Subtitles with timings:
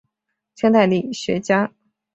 [0.55, 1.71] 清代理学家。